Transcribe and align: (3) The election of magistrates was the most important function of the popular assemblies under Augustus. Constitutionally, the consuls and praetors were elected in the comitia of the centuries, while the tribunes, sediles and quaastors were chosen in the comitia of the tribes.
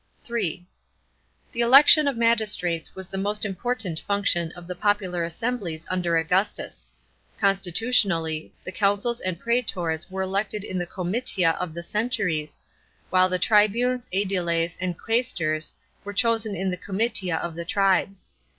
(3) 0.23 0.65
The 1.51 1.59
election 1.61 2.07
of 2.07 2.17
magistrates 2.17 2.95
was 2.95 3.07
the 3.07 3.19
most 3.19 3.45
important 3.45 3.99
function 3.99 4.51
of 4.53 4.65
the 4.65 4.73
popular 4.73 5.23
assemblies 5.23 5.85
under 5.91 6.17
Augustus. 6.17 6.89
Constitutionally, 7.39 8.51
the 8.63 8.71
consuls 8.71 9.19
and 9.21 9.39
praetors 9.39 10.09
were 10.09 10.23
elected 10.23 10.63
in 10.63 10.79
the 10.79 10.87
comitia 10.87 11.51
of 11.59 11.75
the 11.75 11.83
centuries, 11.83 12.57
while 13.11 13.29
the 13.29 13.37
tribunes, 13.37 14.07
sediles 14.11 14.75
and 14.81 14.97
quaastors 14.97 15.71
were 16.03 16.13
chosen 16.13 16.55
in 16.55 16.71
the 16.71 16.77
comitia 16.77 17.35
of 17.35 17.53
the 17.53 17.63
tribes. 17.63 18.29